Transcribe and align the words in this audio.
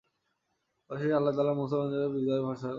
অবশেষে 0.89 1.13
আল্লাহ 1.13 1.33
তাআলা 1.35 1.53
মুসলমানদের 1.53 1.99
জন্য 1.99 2.13
বিজয়ের 2.15 2.43
ফয়সালা 2.43 2.59
করলেন। 2.59 2.69